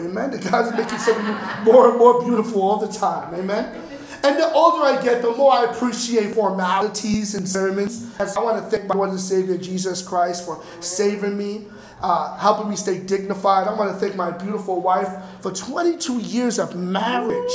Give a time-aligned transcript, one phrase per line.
[0.00, 0.30] Amen.
[0.30, 3.34] The God's making something more and more beautiful all the time.
[3.34, 3.82] Amen.
[4.22, 8.14] And the older I get, the more I appreciate formalities and sermons.
[8.20, 11.66] I want to thank my Lord and Savior Jesus Christ for saving me,
[12.02, 13.66] uh, helping me stay dignified.
[13.66, 15.08] I want to thank my beautiful wife
[15.40, 17.52] for 22 years of marriage.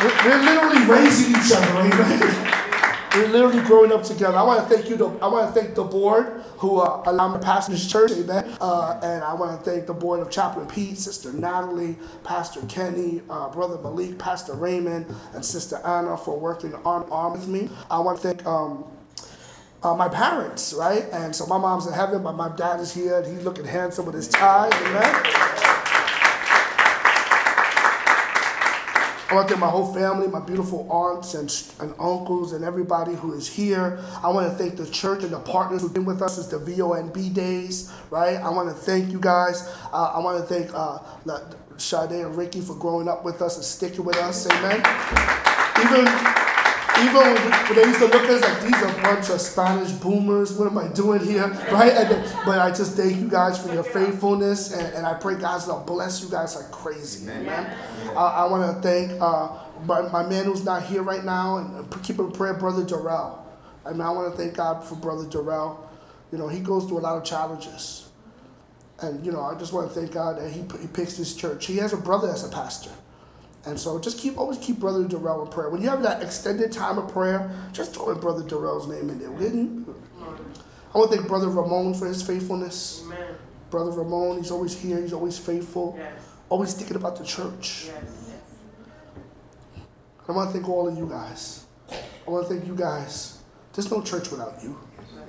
[0.00, 2.63] We're, we're literally raising each other, amen.
[3.14, 4.36] We're literally growing up together.
[4.36, 4.96] I want to thank you.
[4.96, 8.10] To, I want to thank the board who uh, allowed me to pastor this church,
[8.10, 8.56] amen.
[8.60, 13.22] Uh, and I want to thank the board of Chaplain Pete, Sister Natalie, Pastor Kenny,
[13.30, 17.70] uh, Brother Malik, Pastor Raymond, and Sister Anna for working arm arm with me.
[17.88, 18.46] I want to thank.
[18.46, 18.84] Um,
[19.84, 21.04] uh, my parents, right?
[21.12, 24.06] And so my mom's in heaven, but my dad is here, and he's looking handsome
[24.06, 25.53] with his tie, amen?
[29.30, 33.14] I want to thank my whole family, my beautiful aunts and, and uncles, and everybody
[33.14, 33.98] who is here.
[34.22, 36.58] I want to thank the church and the partners who've been with us since the
[36.58, 38.36] VONB days, right?
[38.36, 39.66] I want to thank you guys.
[39.92, 40.98] Uh, I want to thank uh,
[41.78, 44.46] Sade and Ricky for growing up with us and sticking with us.
[44.50, 44.82] Amen.
[45.80, 46.63] Even
[47.00, 49.90] even when they used to look at us like these are a bunch of Spanish
[49.92, 50.52] boomers.
[50.52, 51.92] What am I doing here, right?
[51.92, 55.66] Then, but I just thank you guys for your faithfulness, and, and I pray God's
[55.66, 57.30] gonna bless you guys like crazy.
[57.30, 62.02] Uh, I want to thank uh, my, my, man who's not here right now, and
[62.02, 63.44] keep in prayer, brother Darrell.
[63.84, 65.90] I mean, I want to thank God for brother Darrell.
[66.32, 68.08] You know, he goes through a lot of challenges,
[69.00, 71.66] and you know, I just want to thank God that he he picks this church.
[71.66, 72.90] He has a brother as a pastor.
[73.66, 75.70] And so just keep always keep Brother Darrell in prayer.
[75.70, 79.18] When you have that extended time of prayer, just throw in Brother Darrell's name in
[79.18, 79.30] there.
[79.30, 79.86] Didn't
[80.94, 83.02] I want to thank Brother Ramon for his faithfulness.
[83.06, 83.34] Amen.
[83.70, 85.96] Brother Ramon, he's always here, he's always faithful.
[85.98, 86.12] Yes.
[86.48, 87.86] Always thinking about the church.
[87.86, 88.30] Yes.
[90.28, 91.66] I want to thank all of you guys.
[91.90, 93.38] I want to thank you guys.
[93.72, 94.78] There's no church without you.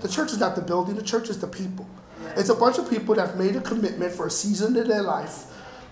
[0.01, 1.89] The church is not the building, the church is the people.
[2.37, 5.01] It's a bunch of people that have made a commitment for a season in their
[5.01, 5.45] life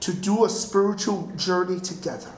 [0.03, 2.29] to do a spiritual journey together.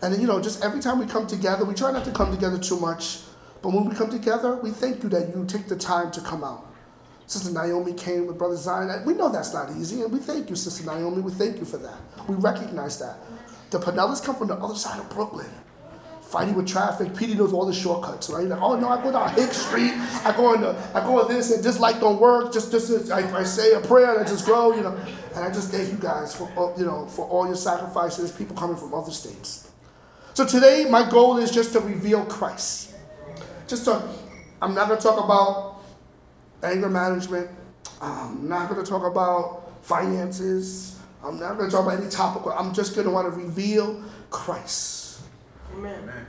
[0.00, 2.56] And you know, just every time we come together, we try not to come together
[2.58, 3.22] too much,
[3.62, 6.44] but when we come together, we thank you that you take the time to come
[6.44, 6.72] out.
[7.26, 9.04] Sister Naomi came with Brother Zion.
[9.04, 11.20] We know that's not easy, and we thank you, Sister Naomi.
[11.20, 11.96] We thank you for that.
[12.28, 13.16] We recognize that.
[13.70, 15.50] The Pinellas come from the other side of Brooklyn
[16.34, 17.14] fighting with traffic.
[17.16, 18.48] Petey knows all the shortcuts, right?
[18.48, 19.92] Like, oh no, I go down Hicks Street.
[20.24, 22.52] I go on the, I go this, and this light don't work.
[22.52, 24.98] Just, just I, I say a prayer and I just go, you know.
[25.36, 28.32] And I just thank you guys for, uh, you know, for all your sacrifices.
[28.32, 29.70] People coming from other states.
[30.34, 32.96] So today, my goal is just to reveal Christ.
[33.68, 34.02] Just to,
[34.60, 35.84] I'm not going to talk about
[36.64, 37.48] anger management.
[38.02, 40.98] I'm not going to talk about finances.
[41.24, 42.42] I'm not going to talk about any topic.
[42.56, 45.03] I'm just going to want to reveal Christ.
[45.76, 46.26] Amen.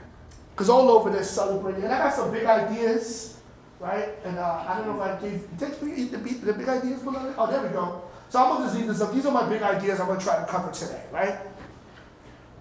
[0.52, 1.84] Because all over they're celebrating.
[1.84, 3.38] And I got some big ideas,
[3.78, 4.08] right?
[4.24, 7.02] And uh, I don't know if I gave, did you eat the, the big ideas,
[7.02, 7.34] beloved?
[7.36, 8.02] Oh, there we go.
[8.28, 9.12] So I'm going to just leave this up.
[9.12, 11.38] These are my big ideas I'm going to try to cover today, right?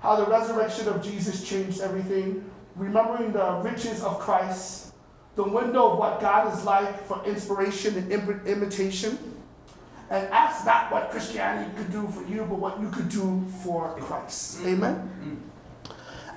[0.01, 2.49] How the resurrection of Jesus changed everything.
[2.75, 4.93] Remembering the riches of Christ.
[5.35, 9.17] The window of what God is like for inspiration and Im- imitation.
[10.09, 13.95] And ask not what Christianity could do for you, but what you could do for
[14.01, 14.59] Christ.
[14.65, 14.95] Amen?
[14.95, 15.35] Mm-hmm.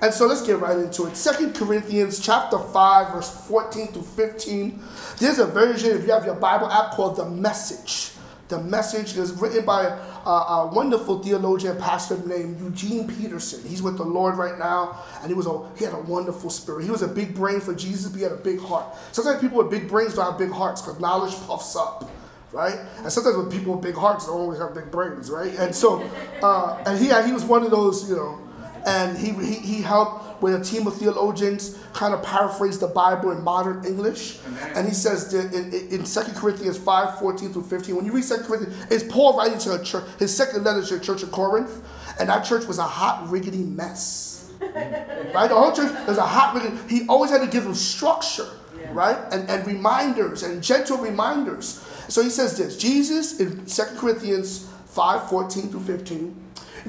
[0.01, 1.17] And so let's get right into it.
[1.17, 4.81] Second Corinthians chapter 5, verse 14 to 15.
[5.17, 8.11] There's a version, if you have your Bible app, called The Message.
[8.47, 13.61] The Message is written by a, a wonderful theologian pastor named Eugene Peterson.
[13.67, 16.85] He's with the Lord right now, and he was a he had a wonderful spirit.
[16.85, 18.95] He was a big brain for Jesus, but he had a big heart.
[19.11, 22.09] Sometimes people with big brains don't have big hearts because knowledge puffs up
[22.51, 22.79] right?
[22.97, 25.53] And sometimes with people with big hearts don't always have big brains, right?
[25.59, 26.01] And so,
[26.41, 28.39] uh, and he he was one of those, you know,
[28.85, 33.31] and he, he, he helped with a team of theologians kind of paraphrase the Bible
[33.31, 34.39] in modern English.
[34.45, 34.71] Amen.
[34.75, 38.23] And he says that in, in 2 Corinthians 5 14 through 15, when you read
[38.23, 41.31] 2 Corinthians, it's Paul writing to a church, his second letter to the church of
[41.31, 41.81] Corinth,
[42.19, 44.51] and that church was a hot, riggedy mess.
[44.61, 45.47] right?
[45.47, 46.89] The whole church was a hot, riggedy.
[46.89, 48.47] He always had to give them structure,
[48.77, 48.89] yeah.
[48.93, 49.17] right?
[49.31, 51.85] And, and reminders and gentle reminders.
[52.07, 56.35] So he says this Jesus in 2 Corinthians 5 14 through 15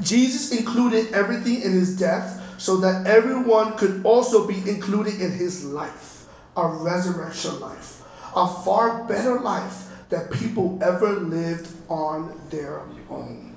[0.00, 5.64] Jesus included everything in his death so that everyone could also be included in his
[5.64, 6.26] life,
[6.56, 8.02] a resurrection life,
[8.37, 13.56] a far better life that people ever lived on their own.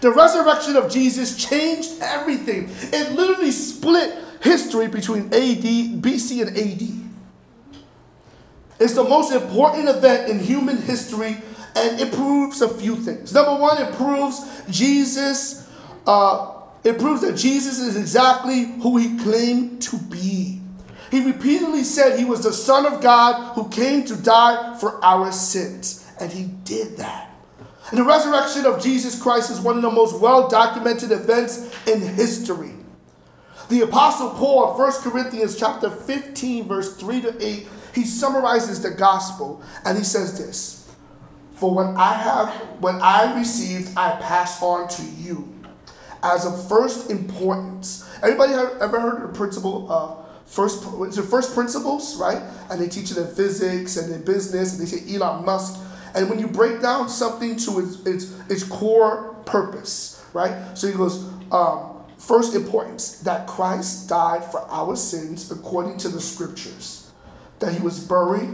[0.00, 2.70] The resurrection of Jesus changed everything.
[2.92, 7.82] It literally split history between AD, BC and AD.
[8.80, 11.36] It's the most important event in human history
[11.74, 13.32] and it proves a few things.
[13.32, 15.68] Number one, it proves Jesus,
[16.06, 20.60] uh, it proves that Jesus is exactly who he claimed to be.
[21.10, 25.30] He repeatedly said he was the Son of God who came to die for our
[25.30, 27.30] sins, and he did that.
[27.90, 32.00] And the resurrection of Jesus Christ is one of the most well documented events in
[32.00, 32.72] history.
[33.68, 39.62] The apostle Paul, 1 Corinthians chapter 15 verse 3 to 8, he summarizes the gospel
[39.84, 40.81] and he says this:
[41.62, 42.48] For when I have
[42.80, 45.48] when I received, I pass on to you
[46.20, 48.04] as of first importance.
[48.20, 52.42] Everybody ever heard of the principle of first the first principles, right?
[52.68, 55.80] And they teach it in physics and in business, and they say Elon Musk.
[56.16, 60.76] And when you break down something to its its, its core purpose, right?
[60.76, 66.20] So he goes, um, first importance that Christ died for our sins according to the
[66.20, 67.12] scriptures,
[67.60, 68.50] that he was buried,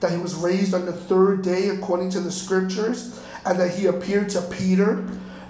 [0.00, 3.86] that he was raised on the third day according to the scriptures, and that he
[3.86, 5.04] appeared to Peter,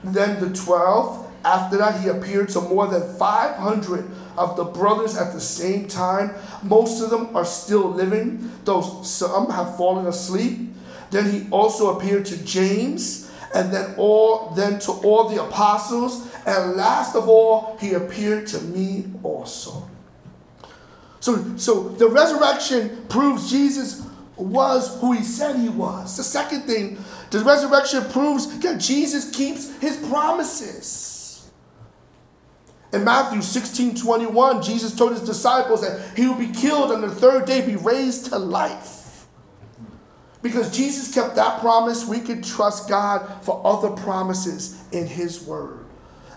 [0.05, 5.33] then the twelve after that, he appeared to more than 500 of the brothers at
[5.33, 6.35] the same time.
[6.63, 10.59] Most of them are still living, though some have fallen asleep.
[11.11, 16.77] Then he also appeared to James, and then all then to all the apostles, and
[16.77, 19.89] last of all, he appeared to me also.
[21.21, 24.07] So, so the resurrection proves Jesus
[24.39, 26.17] was who he said he was.
[26.17, 26.99] The second thing,
[27.31, 31.51] the resurrection proves that Jesus keeps his promises.
[32.93, 37.11] In Matthew 16 21, Jesus told his disciples that he would be killed and the
[37.11, 39.27] third day be raised to life.
[40.41, 45.85] Because Jesus kept that promise, we can trust God for other promises in his word.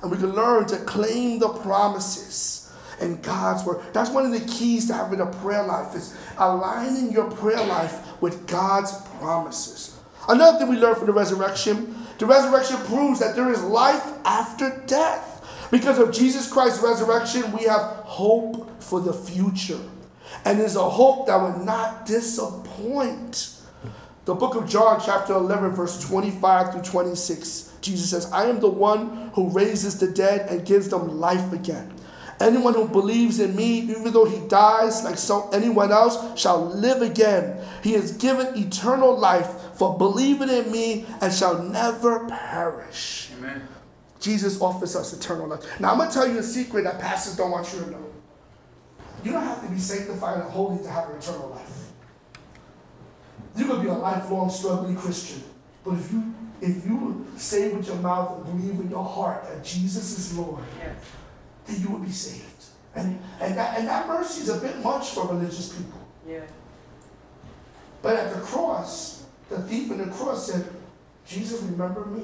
[0.01, 2.60] And we can learn to claim the promises
[3.01, 3.83] in God's word.
[3.93, 8.21] That's one of the keys to having a prayer life is aligning your prayer life
[8.21, 9.99] with God's promises.
[10.27, 14.83] Another thing we learn from the resurrection, the resurrection proves that there is life after
[14.85, 15.67] death.
[15.71, 19.79] Because of Jesus Christ's resurrection, we have hope for the future.
[20.45, 23.57] And there's a hope that will not disappoint.
[24.25, 28.69] The book of John, chapter 11, verse 25 through 26, Jesus says, I am the
[28.69, 31.91] one who raises the dead and gives them life again.
[32.41, 37.03] Anyone who believes in me, even though he dies like so anyone else, shall live
[37.03, 37.63] again.
[37.83, 43.29] He is given eternal life for believing in me and shall never perish.
[43.37, 43.67] Amen.
[44.19, 45.79] Jesus offers us eternal life.
[45.79, 48.05] Now, I'm going to tell you a secret that pastors don't want you to know.
[49.23, 51.91] You don't have to be sanctified and holy to have an eternal life.
[53.55, 55.43] You could be a lifelong struggling Christian,
[55.83, 59.63] but if you if you say with your mouth and believe in your heart that
[59.63, 60.95] Jesus is Lord, yes.
[61.71, 62.45] Then you will be saved.
[62.95, 65.99] And and that and that mercy is a bit much for religious people.
[66.27, 66.41] Yeah.
[68.01, 70.67] But at the cross, the thief in the cross said,
[71.25, 72.23] Jesus, remember me.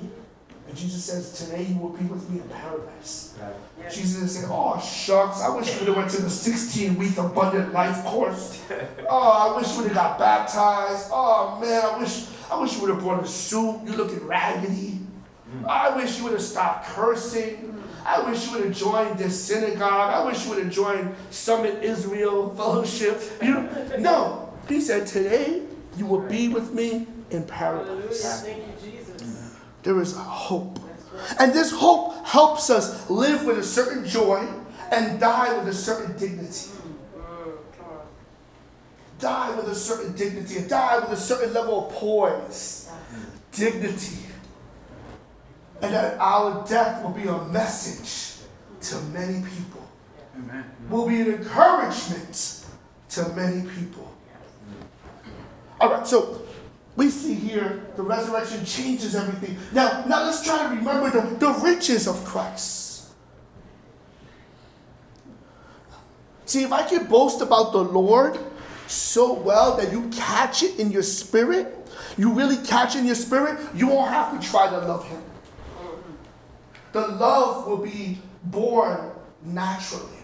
[0.68, 3.38] And Jesus says, Today you will be with me in paradise.
[3.40, 3.92] Right.
[3.92, 7.74] Jesus said, Oh, shucks, I wish you would have went to the 16 week abundant
[7.74, 8.62] life course.
[9.10, 11.10] oh, I wish you would have got baptized.
[11.12, 13.80] Oh, man, I wish, I wish you would have brought a suit.
[13.86, 15.00] You're looking raggedy.
[15.56, 15.66] Mm.
[15.66, 17.77] I wish you would have stopped cursing.
[18.08, 20.14] I wish you would have joined this synagogue.
[20.14, 23.22] I wish you would have joined Summit Israel Fellowship.
[23.42, 24.54] You know, no.
[24.70, 25.64] He said, Today
[25.98, 28.48] you will be with me in paradise.
[29.84, 30.80] There is a hope.
[31.38, 34.48] And this hope helps us live with a certain joy
[34.90, 36.72] and die with a certain dignity.
[39.20, 42.90] Die with a certain dignity die with a certain level of poise,
[43.52, 44.27] dignity.
[45.82, 48.44] And that our death will be a message
[48.82, 49.88] to many people.
[50.36, 50.66] Amen.
[50.90, 52.66] Will be an encouragement
[53.10, 54.12] to many people.
[55.80, 56.42] All right, so
[56.96, 59.58] we see here the resurrection changes everything.
[59.72, 63.10] Now, now let's try to remember the, the riches of Christ.
[66.46, 68.40] See, if I can boast about the Lord
[68.88, 71.76] so well that you catch it in your spirit,
[72.18, 75.22] you really catch it in your spirit, you won't have to try to love Him.
[76.94, 79.12] The love will be born
[79.44, 80.18] naturally.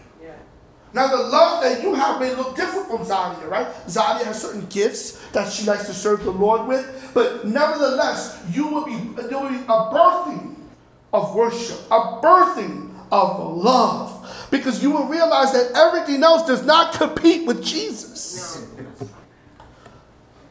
[0.94, 3.66] Now, the love that you have may look different from Zadia, right?
[3.86, 8.68] Zadia has certain gifts that she likes to serve the Lord with, but nevertheless, you
[8.68, 10.54] will be, there will be a birthing
[11.12, 16.94] of worship, a birthing of love, because you will realize that everything else does not
[16.94, 18.64] compete with Jesus.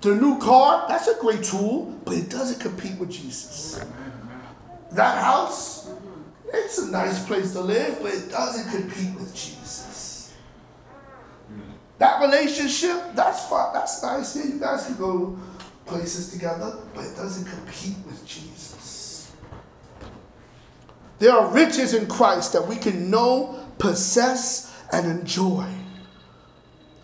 [0.02, 3.82] The new car, that's a great tool, but it doesn't compete with Jesus.
[4.92, 5.90] That house,
[6.54, 10.34] it's a nice place to live, but it doesn't compete with Jesus.
[11.98, 13.74] That relationship, that's fun.
[13.74, 14.36] That's nice.
[14.36, 15.38] Yeah, you guys can go
[15.86, 19.32] places together, but it doesn't compete with Jesus.
[21.20, 25.68] There are riches in Christ that we can know, possess, and enjoy.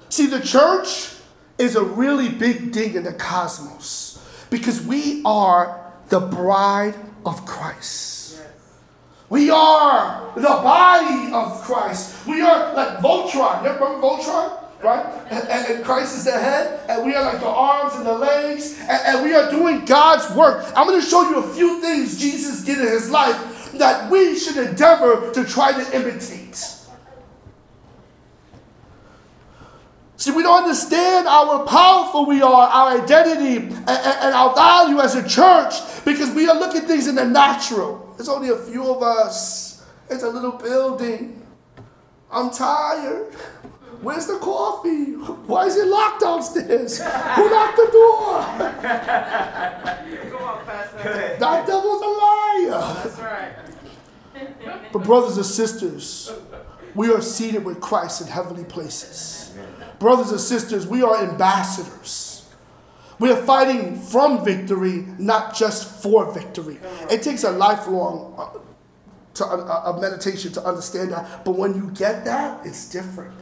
[0.10, 1.14] See, the church
[1.58, 8.19] is a really big thing in the cosmos because we are the bride of Christ.
[9.30, 12.26] We are the body of Christ.
[12.26, 13.64] We are like Voltron.
[13.64, 14.64] You remember Voltron?
[14.82, 15.06] Right?
[15.30, 18.80] And, and, Christ is the head, and we are like the arms and the legs,
[18.80, 20.66] and, and we are doing God's work.
[20.74, 24.40] I'm going to show you a few things Jesus did in his life that we
[24.40, 26.80] should endeavor to try to imitate.
[30.20, 35.16] See, we don't understand how powerful we are, our identity, and, and, our value as
[35.16, 35.76] a church
[36.12, 38.14] because we are looking things in the natural.
[38.18, 39.86] There's only a few of us.
[40.10, 41.46] It's a little building.
[42.32, 43.34] I'm tired.
[44.02, 45.14] Where's the coffee?
[45.46, 46.98] Why is it locked downstairs?
[47.00, 48.42] Who locked the door?
[51.40, 53.04] that devil's a liar.
[53.04, 53.54] That's right.
[54.94, 56.32] But, brothers and sisters,
[56.96, 59.54] we are seated with Christ in heavenly places.
[60.00, 62.29] Brothers and sisters, we are ambassadors.
[63.20, 66.80] We are fighting from victory, not just for victory.
[67.12, 68.60] It takes a lifelong uh,
[69.36, 71.44] to, uh, a meditation to understand that.
[71.44, 73.34] But when you get that, it's different.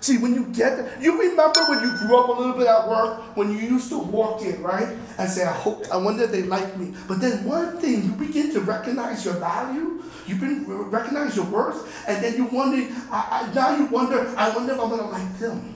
[0.00, 2.86] See, when you get that, you remember when you grew up a little bit at
[2.86, 4.94] work, when you used to walk in, right?
[5.16, 6.92] And say, I hope, I wonder if they like me.
[7.08, 12.06] But then one thing, you begin to recognize your value, you begin recognize your worth,
[12.06, 15.38] and then you wonder, I, I, now you wonder, I wonder if I'm gonna like
[15.38, 15.74] them.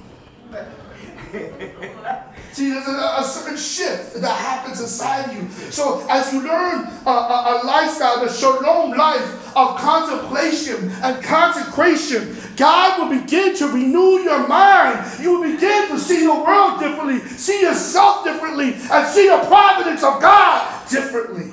[2.52, 5.48] See, there's a, a, certain shift that happens inside you.
[5.70, 12.36] So, as you learn a, a, a lifestyle, the shalom life of contemplation and consecration,
[12.56, 15.20] God will begin to renew your mind.
[15.20, 20.02] You will begin to see your world differently, see yourself differently, and see the providence
[20.02, 21.52] of God differently.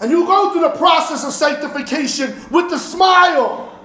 [0.00, 3.78] And you go through the process of sanctification with the smile.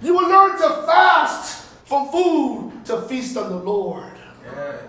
[0.00, 4.12] You will learn to fast from food to feast on the Lord.
[4.44, 4.82] Yes.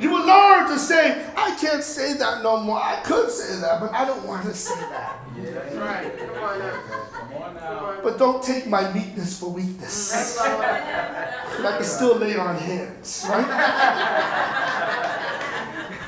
[0.00, 2.78] You will learn to say, I can't say that no more.
[2.78, 5.18] I could say that, but I don't want to say that.
[5.36, 6.18] Yeah, that's right.
[6.18, 6.80] Come on now.
[7.12, 8.00] Come on now.
[8.02, 10.38] But don't take my weakness for weakness.
[10.40, 15.14] I can still lay on hands, right?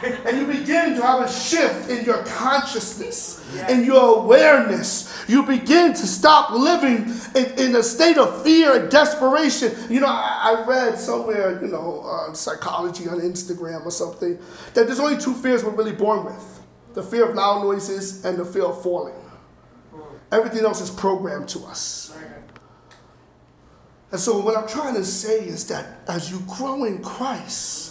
[0.02, 5.24] and you begin to have a shift in your consciousness, in your awareness.
[5.28, 9.72] You begin to stop living in, in a state of fear and desperation.
[9.90, 14.38] You know, I, I read somewhere, you know, uh, psychology on Instagram or something,
[14.74, 16.60] that there's only two fears we're really born with
[16.94, 19.14] the fear of loud noises and the fear of falling.
[20.32, 22.16] Everything else is programmed to us.
[24.12, 27.89] And so, what I'm trying to say is that as you grow in Christ,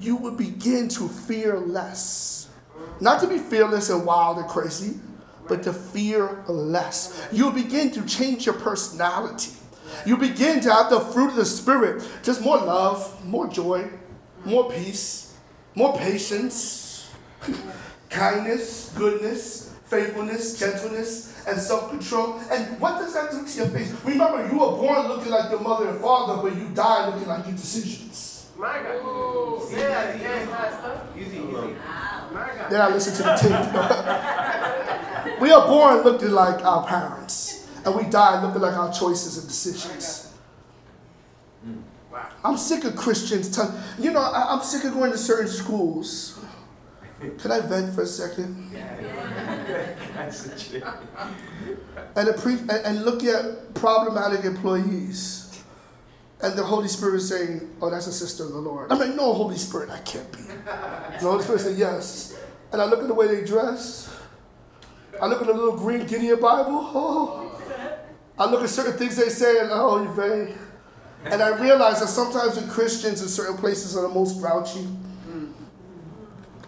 [0.00, 2.48] you will begin to fear less.
[3.00, 4.98] Not to be fearless and wild and crazy,
[5.48, 7.28] but to fear less.
[7.32, 9.52] You'll begin to change your personality.
[10.06, 13.88] You begin to have the fruit of the Spirit just more love, more joy,
[14.44, 15.34] more peace,
[15.74, 17.10] more patience,
[18.10, 22.40] kindness, goodness, faithfulness, gentleness, and self control.
[22.50, 23.92] And what does that do to your face?
[24.04, 27.46] Remember, you were born looking like your mother and father, but you die looking like
[27.46, 28.29] your decisions.
[28.60, 29.72] My God.
[29.72, 31.76] Yeah, yeah, Easy, easy.
[32.68, 35.40] Then I listen to the tape.
[35.40, 39.48] we are born looking like our parents, and we die looking like our choices and
[39.48, 40.34] decisions.
[42.44, 43.48] I'm sick of Christians.
[43.56, 43.62] T-
[44.02, 46.38] you know, I- am sick of going to certain schools.
[47.38, 48.74] Can I vent for a second?
[52.14, 55.39] and, pre- and look at problematic employees
[56.42, 58.90] and the Holy Spirit is saying, Oh, that's a sister of the Lord.
[58.90, 60.38] I'm like, No, Holy Spirit, I can't be.
[60.42, 62.38] the Holy Spirit said, Yes.
[62.72, 64.14] And I look at the way they dress.
[65.20, 66.90] I look at the little green Gideon Bible.
[66.94, 67.60] Oh.
[68.38, 70.54] I look at certain things they say, and oh, you're very.
[71.24, 74.88] And I realize that sometimes the Christians in certain places are the most grouchy,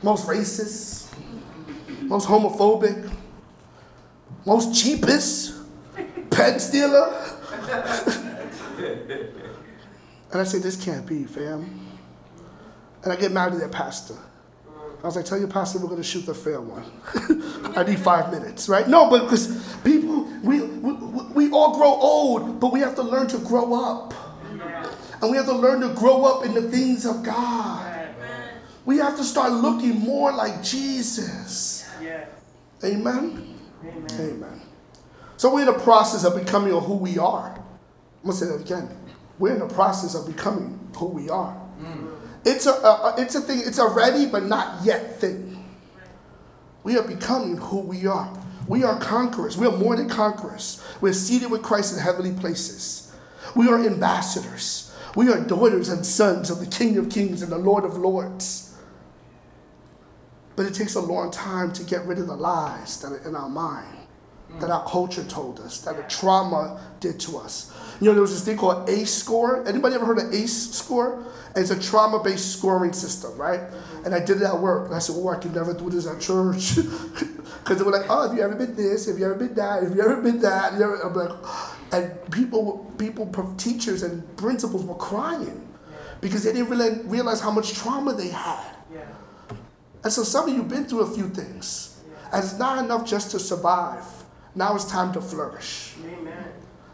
[0.02, 1.08] most racist,
[2.02, 3.10] most homophobic,
[4.44, 5.54] most cheapest,
[6.30, 7.38] pen stealer.
[10.32, 11.80] And I said, This can't be, fam.
[13.04, 14.16] And I get mad at that pastor.
[15.02, 16.84] I was like, Tell your pastor we're going to shoot the fair one.
[17.76, 18.88] I need five minutes, right?
[18.88, 23.28] No, but because people, we, we, we all grow old, but we have to learn
[23.28, 24.14] to grow up.
[25.20, 28.08] And we have to learn to grow up in the things of God.
[28.84, 31.88] We have to start looking more like Jesus.
[32.82, 33.56] Amen?
[33.84, 34.06] Amen.
[34.18, 34.60] Amen.
[35.36, 37.54] So we're in the process of becoming who we are.
[37.54, 38.88] I'm going to say that again
[39.42, 41.60] we're in the process of becoming who we are.
[41.80, 42.16] Mm.
[42.44, 45.64] It's a, a, it's a thing, it's a ready but not yet thing.
[46.84, 48.32] We are becoming who we are.
[48.68, 49.58] We are conquerors.
[49.58, 50.80] We are more than conquerors.
[51.00, 53.12] We're seated with Christ in heavenly places.
[53.56, 54.94] We are ambassadors.
[55.16, 58.78] We are daughters and sons of the King of Kings and the Lord of Lords.
[60.54, 63.34] But it takes a long time to get rid of the lies that are in
[63.34, 64.06] our mind,
[64.60, 67.72] that our culture told us, that the trauma did to us.
[68.02, 69.64] You know, there was this thing called ACE score.
[69.64, 71.24] Anybody ever heard of ACE score?
[71.54, 73.60] it's a trauma-based scoring system, right?
[74.04, 74.86] And I did it at work.
[74.86, 76.78] And I said, oh, I can never do this at church.
[77.62, 79.06] Because they were like, oh, have you ever been this?
[79.06, 79.84] Have you ever been that?
[79.84, 80.72] Have you ever been that?
[80.72, 81.30] And I'm like,
[81.92, 85.68] and people, people, teachers and principals were crying
[86.20, 88.74] because they didn't really realize how much trauma they had.
[90.02, 92.00] And so some of you have been through a few things.
[92.32, 94.04] And it's not enough just to survive.
[94.56, 95.94] Now it's time to flourish.
[96.04, 96.41] Amen.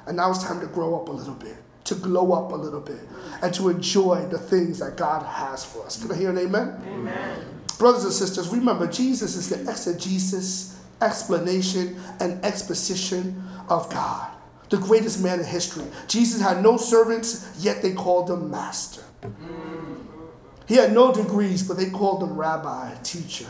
[0.08, 2.80] And now it's time to grow up a little bit, to glow up a little
[2.80, 3.00] bit,
[3.42, 6.02] and to enjoy the things that God has for us.
[6.02, 6.82] Can I hear an amen?
[6.88, 7.44] Amen.
[7.78, 14.30] Brothers and sisters, remember Jesus is the exegesis, explanation, and exposition of God.
[14.70, 15.84] The greatest man in history.
[16.08, 19.02] Jesus had no servants, yet they called him master.
[20.66, 23.46] He had no degrees, but they called him rabbi, teacher.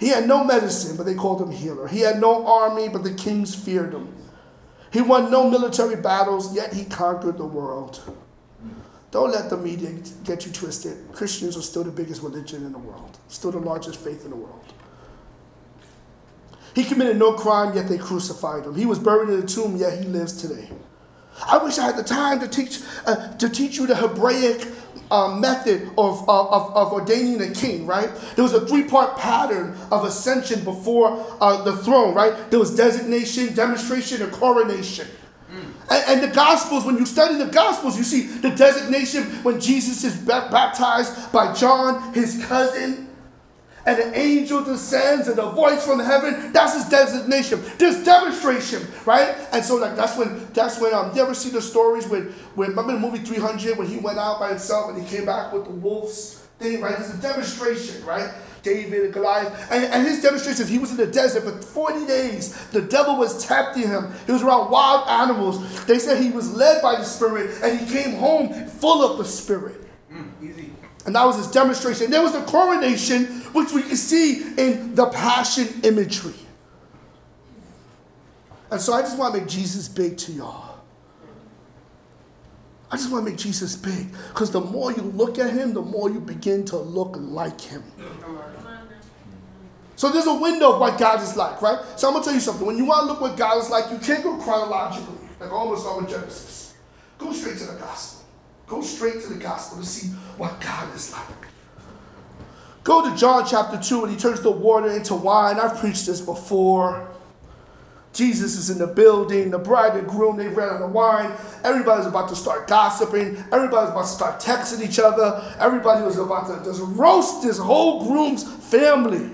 [0.00, 1.88] He had no medicine, but they called him healer.
[1.88, 4.14] He had no army, but the kings feared him.
[4.92, 8.00] He won no military battles, yet he conquered the world.
[9.10, 9.90] Don't let the media
[10.24, 11.12] get you twisted.
[11.12, 14.36] Christians are still the biggest religion in the world, still the largest faith in the
[14.36, 14.64] world.
[16.74, 18.74] He committed no crime, yet they crucified him.
[18.74, 20.68] He was buried in a tomb, yet he lives today.
[21.46, 24.66] I wish I had the time to teach, uh, to teach you the Hebraic
[25.10, 28.10] uh, method of, of, of, ordaining a king, right?
[28.36, 32.50] There was a three part pattern of ascension before uh, the throne, right?
[32.50, 35.06] There was designation, demonstration, and coronation.
[35.50, 35.64] Mm.
[35.90, 40.04] And, and, the Gospels, when you study the Gospels, you see the designation when Jesus
[40.04, 43.07] is baptized by John, his cousin
[43.88, 46.52] and an angel descends and a voice from heaven.
[46.52, 47.62] That's his designation.
[47.78, 49.34] This demonstration, right?
[49.50, 52.70] And so like that's when that's when um you ever see the stories when when
[52.70, 55.64] remember the movie 300 when he went out by himself and he came back with
[55.64, 56.98] the wolves thing, right?
[56.98, 58.30] It's a demonstration, right?
[58.62, 59.72] David and Goliath.
[59.72, 62.54] And, and his demonstration he was in the desert for 40 days.
[62.72, 64.12] The devil was tempting him.
[64.26, 65.86] He was around wild animals.
[65.86, 69.24] They said he was led by the Spirit and he came home full of the
[69.24, 69.86] Spirit.
[70.12, 70.67] Mm, easy.
[71.08, 72.10] And that was his demonstration.
[72.10, 76.34] There was the coronation, which we can see in the passion imagery.
[78.70, 80.80] And so I just want to make Jesus big to y'all.
[82.90, 84.12] I just want to make Jesus big.
[84.28, 87.82] Because the more you look at him, the more you begin to look like him.
[89.96, 91.78] So there's a window of what God is like, right?
[91.96, 92.66] So I'm going to tell you something.
[92.66, 95.86] When you want to look what God is like, you can't go chronologically, like almost
[95.86, 96.74] all in Genesis.
[97.16, 98.17] Go straight to the gospel.
[98.68, 101.22] Go straight to the gospel to see what God is like.
[102.84, 105.58] Go to John chapter 2 and he turns the water into wine.
[105.58, 107.08] I've preached this before.
[108.12, 111.30] Jesus is in the building, the bride and groom, they ran out of wine.
[111.64, 113.36] Everybody's about to start gossiping.
[113.52, 115.54] Everybody's about to start texting each other.
[115.58, 119.30] Everybody was about to just roast this whole groom's family.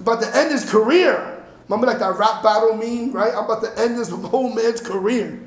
[0.00, 1.44] About to end his career.
[1.68, 3.32] Remember like that rap battle meme, right?
[3.34, 5.46] I'm about to end this whole man's career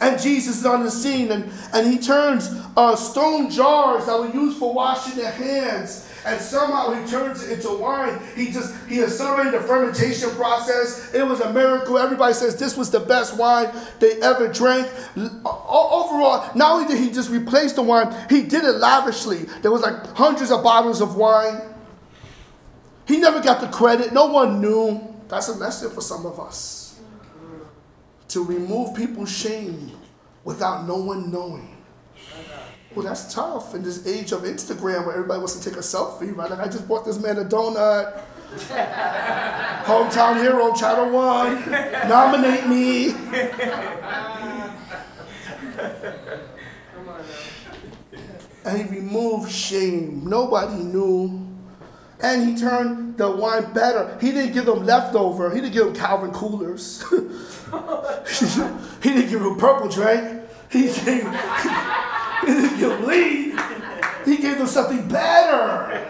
[0.00, 4.30] and Jesus is on the scene and, and he turns uh, stone jars that were
[4.32, 8.18] used for washing their hands and somehow he turns it into wine.
[8.34, 11.14] He just he accelerated the fermentation process.
[11.14, 11.98] It was a miracle.
[11.98, 14.86] Everybody says this was the best wine they ever drank.
[15.16, 19.46] Overall, not only did he just replace the wine, he did it lavishly.
[19.62, 21.62] There was like hundreds of bottles of wine.
[23.06, 24.12] He never got the credit.
[24.12, 25.00] No one knew.
[25.28, 26.79] That's a lesson for some of us
[28.30, 29.90] to remove people's shame
[30.44, 31.76] without no one knowing.
[32.94, 36.34] Well, that's tough in this age of Instagram where everybody wants to take a selfie,
[36.36, 36.50] right?
[36.50, 38.20] Like, I just bought this man a donut.
[39.84, 41.70] Hometown hero, Channel One.
[42.08, 43.10] Nominate me.
[48.64, 50.28] and he removed shame.
[50.28, 51.46] Nobody knew.
[52.22, 54.18] And he turned the wine better.
[54.20, 55.54] He didn't give them leftover.
[55.54, 57.04] He didn't give them Calvin coolers.
[59.02, 60.42] he didn't give him purple drink.
[60.70, 63.60] He gave, he, didn't give him lead.
[64.24, 66.06] He gave them something better.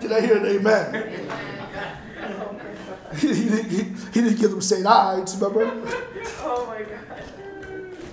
[0.00, 1.28] Did I hear an amen?
[3.16, 4.86] he, he, he, he didn't give them St.
[4.86, 5.70] Ides, remember?
[6.40, 7.10] Oh my God.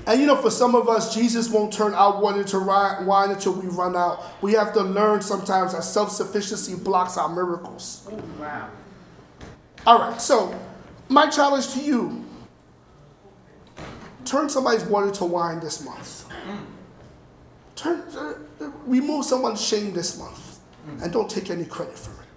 [0.07, 3.53] And you know, for some of us, Jesus won't turn our water into wine until
[3.53, 4.23] we run out.
[4.41, 8.07] We have to learn sometimes that self sufficiency blocks our miracles.
[8.09, 8.69] Oh, wow.
[9.85, 10.57] All right, so
[11.09, 12.25] my challenge to you
[14.27, 16.25] turn somebody's water to wine this month.
[17.75, 18.33] Turn, uh,
[18.85, 20.59] remove someone's shame this month
[21.01, 22.27] and don't take any credit for it.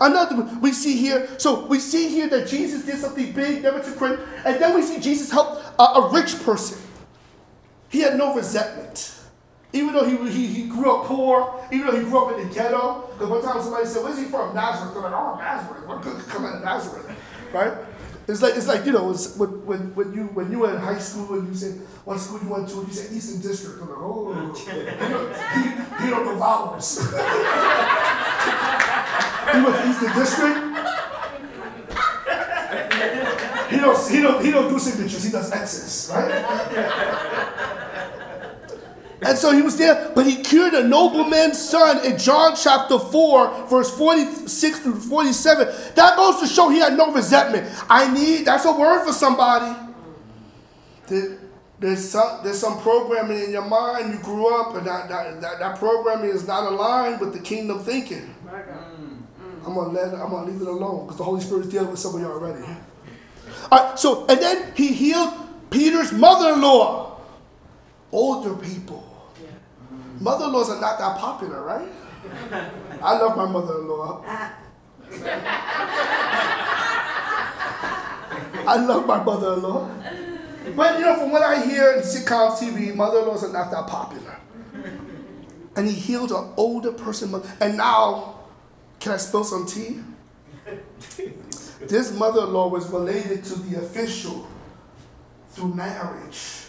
[0.00, 3.96] Another we see here, so we see here that Jesus did something big, never took
[3.96, 6.78] credit, and then we see Jesus help a, a rich person.
[7.90, 9.14] He had no resentment.
[9.72, 12.54] Even though he, he, he grew up poor, even though he grew up in the
[12.54, 13.08] ghetto.
[13.12, 14.54] Because one time somebody said, Where's he from?
[14.54, 14.94] Nazareth.
[14.94, 15.86] They're like, Oh, Nazareth.
[15.86, 17.10] What good could come out of Nazareth?
[17.52, 17.72] Right?
[18.26, 20.80] It's like it's like you know it's when, when, when you when you were in
[20.80, 21.74] high school and you said
[22.06, 23.82] what school you went to and you said Eastern District.
[23.82, 24.38] I'm like, oh, you
[25.10, 25.60] know, he,
[26.04, 26.96] he don't know vowels.
[26.98, 27.04] he
[29.60, 30.58] went to Eastern District.
[33.70, 35.24] He don't he don't he don't do signatures.
[35.24, 37.50] He does X's, right?
[39.24, 43.68] And so he was there, but he cured a nobleman's son in John chapter 4,
[43.68, 45.68] verse 46 through 47.
[45.94, 47.66] That goes to show he had no resentment.
[47.88, 49.74] I need, that's a word for somebody.
[51.80, 54.12] There's some, there's some programming in your mind.
[54.12, 57.80] You grew up, and that, that, that, that programming is not aligned with the kingdom
[57.80, 58.34] thinking.
[58.46, 59.66] Mm-hmm.
[59.66, 61.98] I'm gonna let I'm gonna leave it alone because the Holy Spirit is dealing with
[61.98, 62.64] some of you already.
[63.72, 65.32] All right, so and then he healed
[65.70, 67.20] Peter's mother-in-law,
[68.12, 69.13] older people.
[70.20, 71.88] Mother-in-laws are not that popular, right?
[73.02, 74.24] I love my mother-in-law.
[78.66, 79.90] I love my mother-in-law.
[80.74, 84.38] But you know, from what I hear in sitcom TV, mother-in-laws are not that popular.
[85.76, 88.38] And he healed an older person, and now,
[89.00, 90.00] can I spill some tea?
[91.80, 94.46] This mother-in-law was related to the official
[95.50, 96.62] through marriage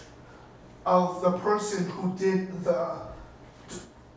[0.86, 3.04] of the person who did the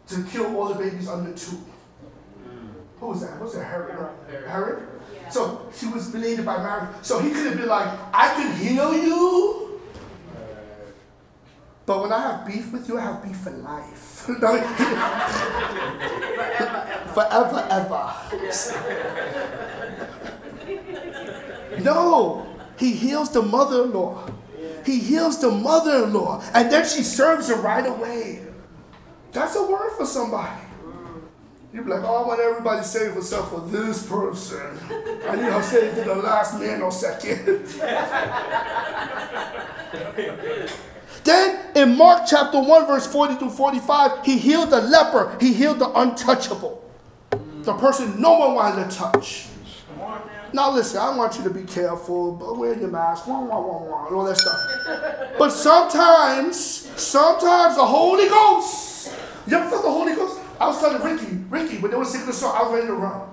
[0.08, 1.56] to kill all the babies under two.
[1.56, 2.72] Mm.
[3.00, 3.40] Who was that?
[3.40, 3.64] What's that?
[3.64, 4.10] Herod?
[4.46, 4.88] Herod?
[5.12, 5.28] Yeah.
[5.28, 6.88] So she was related by marriage.
[7.02, 9.80] So he could have been like, I can heal you.
[11.84, 14.26] But when I have beef with you, I have beef for life.
[17.14, 18.14] Forever, ever.
[21.82, 22.46] no,
[22.78, 24.28] he heals the mother in law.
[24.84, 26.42] He heals the mother in law.
[26.52, 28.42] And then she serves her right away.
[29.32, 30.62] That's a word for somebody.
[31.72, 34.78] You'd be like, oh, I want everybody to save herself for this person.
[35.28, 37.78] I need her saved to the last nanosecond.
[41.24, 45.78] then in Mark chapter 1, verse 40 to 45, he healed the leper, he healed
[45.78, 46.82] the untouchable.
[47.62, 49.48] The person no one wanted to touch.
[50.54, 53.82] Now listen, I want you to be careful, but wear your mask, wah, wah, wah,
[53.82, 55.36] wah, all that stuff.
[55.38, 58.87] But sometimes, sometimes the Holy Ghost
[59.50, 60.40] you ever felt the Holy Ghost?
[60.60, 62.94] I was telling Ricky, Ricky, when they were singing the song, I was ready to
[62.94, 63.30] run.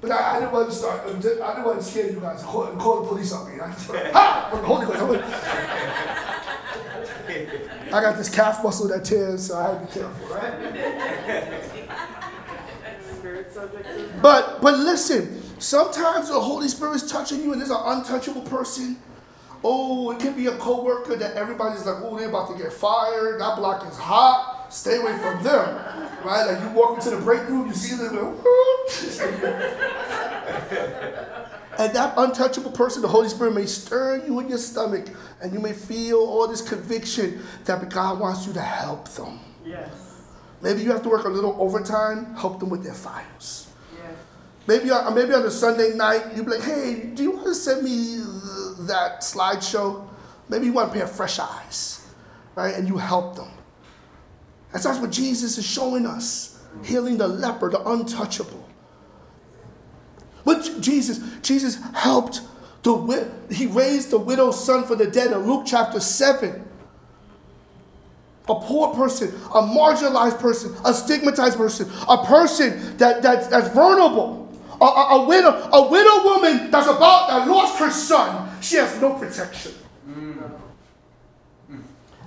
[0.00, 2.66] But I, I didn't want to start, I didn't want to scare you guys call,
[2.76, 3.60] call the police on me.
[3.60, 4.48] I just ha!
[4.50, 5.22] the Holy Ghost.
[7.92, 10.52] I got this calf muscle that tears, so I had to be careful, right?
[14.22, 18.96] but but listen, sometimes the Holy Spirit is touching you and there's an untouchable person.
[19.64, 23.40] Oh, it can be a coworker that everybody's like, oh, they're about to get fired.
[23.40, 24.51] That block is hot.
[24.72, 25.76] Stay away from them,
[26.24, 26.46] right?
[26.46, 28.16] Like you walk into the break room, you see them,
[31.78, 35.08] and that untouchable person, the Holy Spirit may stir you in your stomach,
[35.42, 39.40] and you may feel all this conviction that God wants you to help them.
[39.62, 40.22] Yes.
[40.62, 43.68] Maybe you have to work a little overtime, help them with their files.
[43.94, 44.14] Yes.
[44.66, 47.54] Maybe, on, maybe on a Sunday night, you'd be like, hey, do you want to
[47.54, 48.22] send me
[48.86, 50.08] that slideshow?
[50.48, 52.06] Maybe you want a pair of fresh eyes,
[52.54, 52.74] right?
[52.74, 53.48] And you help them.
[54.72, 58.66] That's, that's what Jesus is showing us healing the leper, the untouchable.
[60.44, 62.40] But Jesus, Jesus helped
[62.82, 66.68] the he raised the widow's son from the dead in Luke chapter 7.
[68.48, 74.40] A poor person, a marginalized person, a stigmatized person, a person that, that that's vulnerable.
[74.80, 78.50] A, a, a, widow, a widow woman that's about that lost her son.
[78.60, 79.72] She has no protection.
[80.08, 80.50] Mm.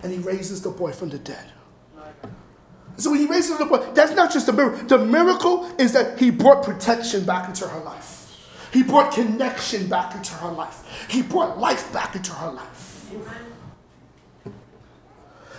[0.03, 1.51] And he raises the boy from the dead.
[2.97, 4.85] So when he raises the boy, that's not just a miracle.
[4.87, 8.21] The miracle is that he brought protection back into her life.
[8.71, 11.07] He brought connection back into her life.
[11.09, 13.11] He brought life back into her life.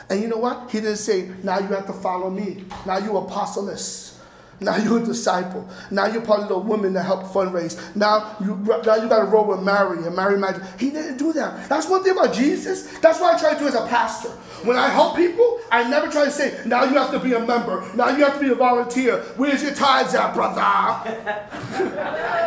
[0.09, 0.71] And you know what?
[0.71, 2.65] He didn't say, now you have to follow me.
[2.85, 4.16] Now you apostolist.
[4.61, 5.69] Now you're a disciple.
[5.91, 7.95] Now you're part of the women that help fundraise.
[7.95, 10.63] Now you now you got to roll with Mary and Mary Magic.
[10.79, 11.69] He didn't do that.
[11.69, 12.99] That's one thing about Jesus.
[13.01, 14.31] That's what I try to do as a pastor.
[14.65, 17.41] When I help people, I never try to say, now you have to be a
[17.41, 17.87] member.
[17.95, 19.19] Now you have to be a volunteer.
[19.37, 20.61] Where's your tithes at, brother?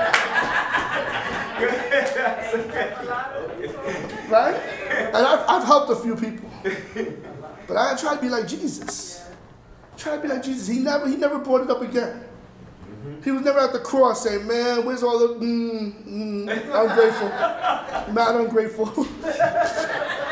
[4.30, 4.56] right?
[4.56, 6.50] And I've, I've helped a few people.
[7.68, 9.29] But I try to be like Jesus.
[10.00, 10.68] Try to be like Jesus.
[10.68, 12.24] He never, he never brought it up again.
[12.84, 13.22] Mm-hmm.
[13.22, 17.28] He was never at the cross saying, "Man, where's all the mm, mm, ungrateful,
[18.14, 18.88] mad ungrateful."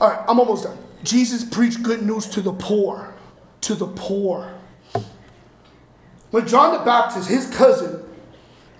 [0.00, 0.76] All right, I'm almost done.
[1.04, 3.14] Jesus preached good news to the poor.
[3.62, 4.52] To the poor.
[6.30, 8.02] When John the Baptist, his cousin,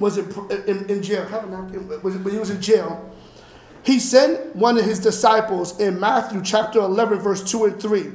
[0.00, 0.28] was in,
[0.66, 3.14] in, in jail, when he was in jail,
[3.84, 8.10] he sent one of his disciples in Matthew chapter 11, verse 2 and 3.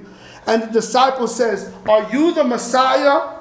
[0.47, 3.37] And the disciple says, Are you the Messiah,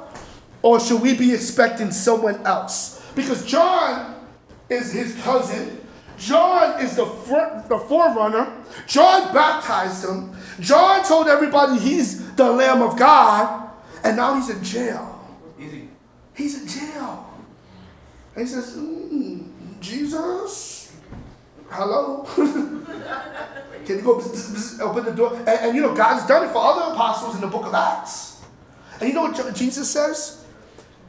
[0.62, 3.02] or should we be expecting someone else?
[3.14, 4.14] Because John
[4.68, 5.80] is his cousin.
[6.18, 8.52] John is the, front, the forerunner.
[8.86, 10.36] John baptized him.
[10.60, 13.70] John told everybody he's the Lamb of God.
[14.04, 15.26] And now he's in jail.
[15.58, 15.88] Easy.
[16.34, 17.30] He's in jail.
[18.34, 19.48] And he says, mm,
[19.80, 20.77] Jesus,
[21.70, 22.24] hello?
[23.86, 24.16] Can you go
[24.82, 25.34] open the door?
[25.34, 28.42] And, and, you know, God's done it for other apostles in the book of Acts.
[29.00, 30.44] And you know what Jesus says?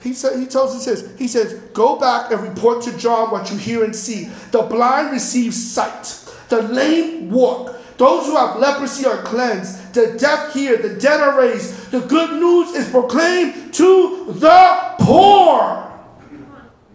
[0.01, 1.17] He said, he tells us this.
[1.17, 4.29] He says, Go back and report to John what you hear and see.
[4.51, 6.03] The blind receive sight,
[6.47, 11.37] the lame walk, those who have leprosy are cleansed, the deaf hear, the dead are
[11.37, 11.91] raised.
[11.91, 15.85] The good news is proclaimed to the poor.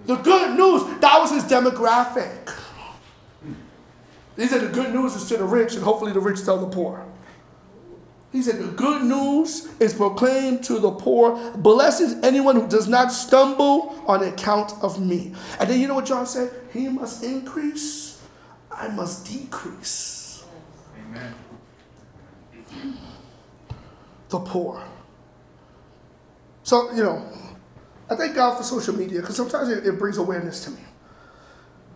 [0.06, 2.50] The good news, that was his demographic.
[4.36, 6.66] He said the good news is to the rich, and hopefully the rich tell the
[6.66, 7.06] poor.
[8.34, 11.36] He said, The good news is proclaimed to the poor.
[11.56, 15.32] Blessed is anyone who does not stumble on account of me.
[15.60, 16.52] And then you know what John said?
[16.72, 18.20] He must increase,
[18.72, 20.44] I must decrease.
[20.98, 21.34] Amen.
[24.30, 24.82] The poor.
[26.64, 27.24] So, you know,
[28.10, 30.80] I thank God for social media because sometimes it, it brings awareness to me.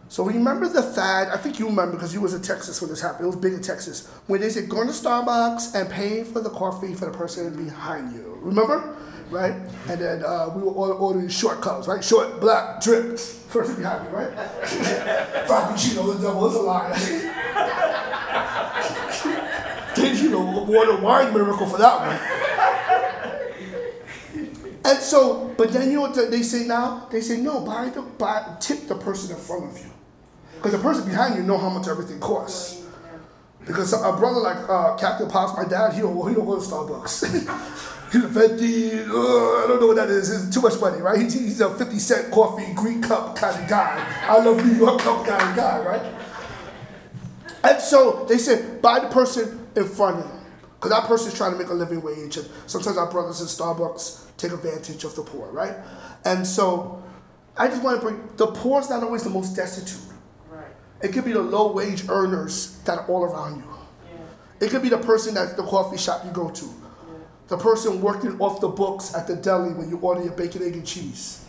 [0.09, 3.03] So remember the fad, I think you remember because you was in Texas when this
[3.03, 3.25] happened.
[3.25, 4.09] It was big in Texas.
[4.27, 8.14] When they said going to Starbucks and paying for the coffee for the person behind
[8.14, 8.38] you.
[8.40, 8.97] Remember?
[9.31, 9.53] Right?
[9.87, 12.03] And then uh, we were ordering short cups, right?
[12.03, 13.21] Short, black, drip.
[13.49, 14.31] Person behind me, right?
[15.47, 16.92] Frappuccino, the devil is a lie.
[19.97, 22.18] then, you know, water wine miracle for that one.
[24.85, 27.09] And so, but then you know what they say now?
[27.11, 29.90] They say, no, buy the, buy, tip the person in front of you.
[30.59, 32.85] Because the person behind you know how much everything costs.
[33.64, 36.66] Because a brother like uh, Captain Pops, my dad, he don't, he don't go to
[36.66, 38.11] Starbucks.
[38.12, 40.31] he's a 50, uh, I don't know what that is.
[40.31, 41.21] It's too much money, right?
[41.21, 44.05] He's, he's a 50 cent coffee, green cup kind of guy.
[44.23, 46.14] I love New York cup kind of guy, right?
[47.62, 50.44] And so they said, buy the person in front of them.
[50.77, 52.37] Because that person's trying to make a living wage.
[52.37, 55.77] And sometimes our brothers in Starbucks take advantage of the poor, right?
[56.25, 57.03] And so
[57.57, 60.08] I just want to bring the poor is not always the most destitute.
[61.03, 63.65] It could be the low wage earners that are all around you.
[64.05, 64.67] Yeah.
[64.67, 66.65] It could be the person at the coffee shop you go to.
[66.65, 66.73] Yeah.
[67.49, 70.75] The person working off the books at the deli when you order your bacon, egg,
[70.75, 71.45] and cheese.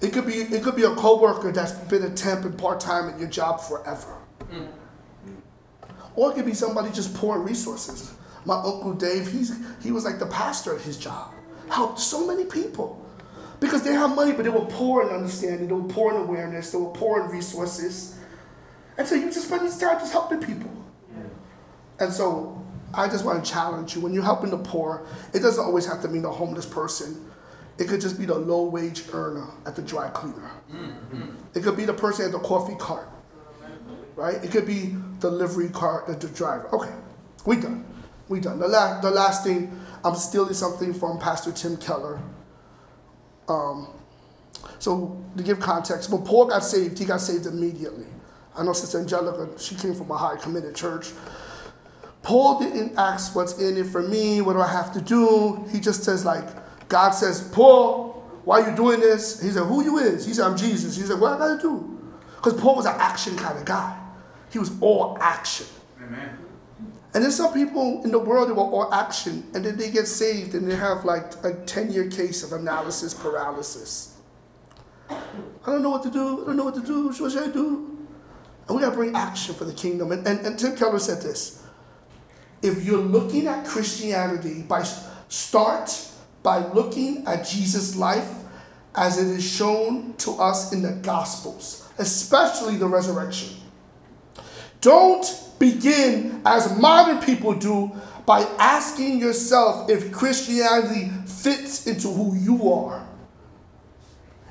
[0.00, 3.08] It could be it could be a coworker that's been a temp and part time
[3.12, 4.18] at your job forever.
[4.50, 4.68] Mm.
[6.14, 8.12] Or it could be somebody just pouring resources.
[8.44, 11.32] My uncle Dave, he's he was like the pastor at his job.
[11.68, 13.05] Helped so many people.
[13.60, 16.72] Because they have money, but they were poor in understanding, they were poor in awareness,
[16.72, 18.18] they were poor in resources.
[18.98, 20.70] And so you just spend this time just helping people.
[21.98, 25.62] And so I just want to challenge you when you're helping the poor, it doesn't
[25.64, 27.30] always have to mean the homeless person.
[27.78, 30.50] It could just be the low wage earner at the dry cleaner.
[30.72, 31.30] Mm-hmm.
[31.54, 33.08] It could be the person at the coffee cart,
[34.14, 34.42] right?
[34.42, 36.68] It could be the livery cart, the driver.
[36.74, 36.92] Okay,
[37.44, 37.84] we done.
[38.28, 38.58] We done.
[38.58, 42.20] The, la- the last thing, I'm stealing something from Pastor Tim Keller.
[43.48, 43.88] Um,
[44.78, 48.06] so to give context, when Paul got saved, he got saved immediately.
[48.56, 51.12] I know Sister Angelica, she came from a high committed church.
[52.22, 55.64] Paul didn't ask what's in it for me, what do I have to do?
[55.70, 56.44] He just says like,
[56.88, 58.12] God says, Paul,
[58.44, 59.40] why are you doing this?
[59.42, 60.24] He said, who you is?
[60.24, 60.96] He said, I'm Jesus.
[60.96, 62.00] He said, what I gotta do?
[62.36, 64.00] Because Paul was an action kind of guy.
[64.50, 65.66] He was all action.
[66.02, 66.38] Amen.
[67.16, 70.06] And then some people in the world, they were all action, and then they get
[70.06, 74.18] saved and they have like a 10 year case of analysis paralysis.
[75.08, 75.16] I
[75.64, 76.42] don't know what to do.
[76.42, 77.06] I don't know what to do.
[77.06, 78.06] What should I do?
[78.68, 80.12] And we got to bring action for the kingdom.
[80.12, 81.64] And, and, and Tim Keller said this
[82.60, 84.82] if you're looking at Christianity, by
[85.28, 86.10] start
[86.42, 88.30] by looking at Jesus' life
[88.94, 93.56] as it is shown to us in the Gospels, especially the resurrection.
[94.82, 97.92] Don't begin, as modern people do,
[98.26, 103.06] by asking yourself if Christianity fits into who you are.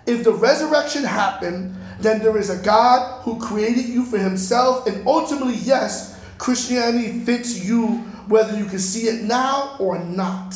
[0.06, 5.06] If the resurrection happened, then there is a God who created you for himself, and
[5.08, 7.88] ultimately, yes, Christianity fits you
[8.28, 10.56] whether you can see it now or not.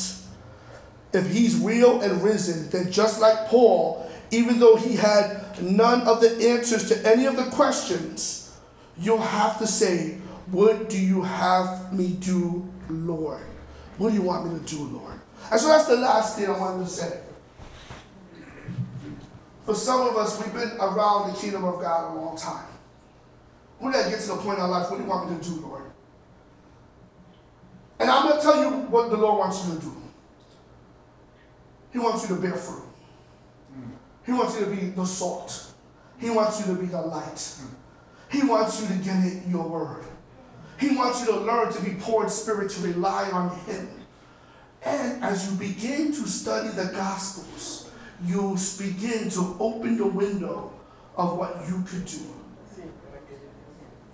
[1.12, 6.20] If he's real and risen, then just like Paul, even though he had none of
[6.20, 8.56] the answers to any of the questions,
[8.96, 10.19] you'll have to say,
[10.50, 13.44] What do you have me do, Lord?
[13.98, 15.20] What do you want me to do, Lord?
[15.50, 17.20] And so that's the last thing I wanted to say.
[19.64, 22.66] For some of us, we've been around the kingdom of God a long time.
[23.78, 25.44] We gotta get to the point in our life, what do you want me to
[25.44, 25.82] do, Lord?
[27.98, 29.96] And I'm gonna tell you what the Lord wants you to do.
[31.92, 32.84] He wants you to bear fruit.
[34.24, 35.72] He wants you to be the salt.
[36.18, 37.56] He wants you to be the light.
[38.30, 40.04] He wants you to get in your word.
[40.80, 43.88] He wants you to learn to be poor in spirit, to rely on Him.
[44.82, 47.90] And as you begin to study the Gospels,
[48.24, 50.72] you begin to open the window
[51.16, 52.20] of what you could do.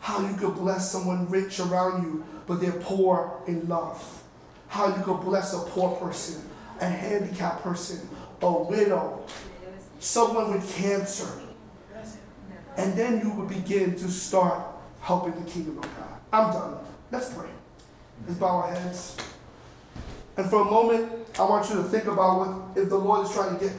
[0.01, 4.25] How you could bless someone rich around you, but they're poor in love.
[4.67, 6.43] How you could bless a poor person,
[6.81, 8.09] a handicapped person,
[8.43, 9.25] a widow,
[10.01, 11.29] someone with cancer.
[12.77, 14.67] And then you would begin to start
[15.01, 16.16] helping the kingdom of God.
[16.33, 16.79] I'm done.
[17.11, 17.49] Let's pray.
[18.27, 19.17] Let's bow our heads.
[20.37, 23.33] And for a moment, I want you to think about what if the Lord is
[23.33, 23.75] trying to get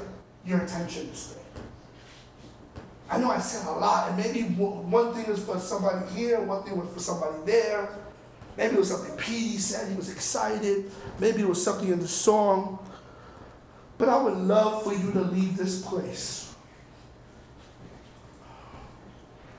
[0.45, 1.61] your attention this day.
[3.09, 6.63] I know I said a lot, and maybe one thing is for somebody here, one
[6.63, 7.89] thing was for somebody there.
[8.57, 10.91] Maybe it was something Petey said, he was excited.
[11.19, 12.79] Maybe it was something in the song.
[13.97, 16.53] But I would love for you to leave this place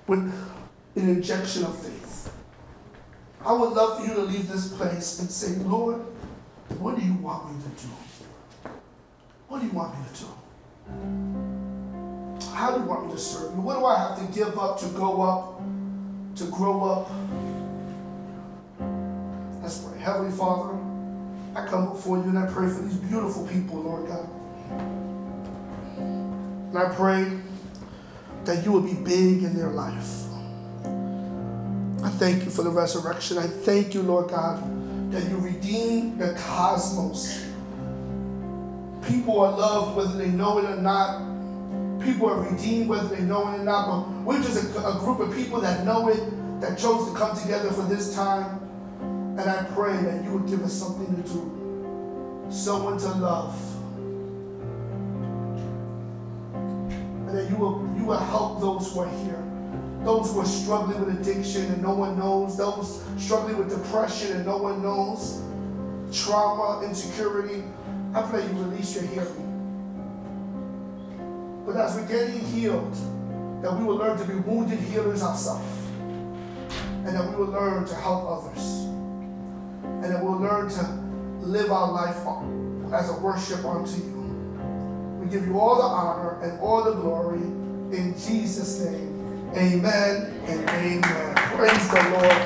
[0.07, 2.08] with an injection of faith.
[3.49, 6.03] I would love for you to leave this place and say, Lord,
[6.79, 7.89] what do you want me to do?
[9.49, 10.27] What do you want me to do?
[12.53, 13.63] How do you want me to serve you?
[13.63, 15.63] What do I have to give up to go up,
[16.37, 17.11] to grow up?
[19.63, 19.99] Let's pray.
[19.99, 20.75] Heavenly Father,
[21.55, 24.29] I come before you and I pray for these beautiful people, Lord God.
[25.97, 27.41] And I pray
[28.45, 30.28] that you will be big in their life.
[32.03, 33.39] I thank you for the resurrection.
[33.39, 34.63] I thank you, Lord God,
[35.13, 37.45] that you redeem the cosmos.
[39.07, 41.27] People are loved whether they know it or not.
[42.01, 43.89] People are redeemed whether they know it or not.
[43.89, 47.37] But we're just a, a group of people that know it, that chose to come
[47.37, 48.61] together for this time.
[49.37, 53.61] And I pray that you would give us something to do, someone to love.
[56.55, 59.43] And that you will, you will help those who are here
[60.05, 64.47] those who are struggling with addiction and no one knows, those struggling with depression and
[64.47, 65.43] no one knows,
[66.13, 67.65] trauma, insecurity.
[68.15, 69.45] I pray you release your healing.
[71.67, 72.95] But as we're getting healed,
[73.63, 75.67] that we will learn to be wounded healers ourselves.
[77.05, 78.65] And that we will learn to help others.
[79.83, 80.83] And that we'll learn to
[81.45, 82.17] live our life
[82.95, 84.19] as a worship unto you.
[85.21, 89.17] We give you all the honor and all the glory in Jesus' name.
[89.57, 91.35] Amen and amen.
[91.57, 92.39] Praise the Lord.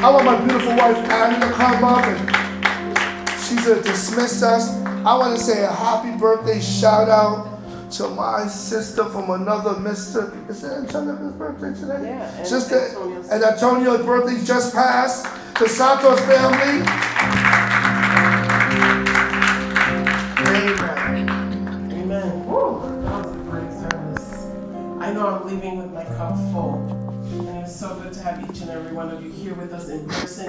[0.00, 4.70] I want my beautiful wife Annie to come up and she's going to dismiss us.
[4.84, 7.58] I want to say a happy birthday shout out
[7.92, 10.48] to my sister from another Mr.
[10.50, 12.02] Is it Antonio's birthday today?
[12.10, 12.36] Yeah.
[12.36, 13.28] And sister Antonio's.
[13.30, 15.26] and Antonio's birthday just passed.
[15.58, 16.84] The Santos family.
[25.60, 26.86] With my cup full.
[27.32, 29.88] And it's so good to have each and every one of you here with us
[29.88, 30.46] in person.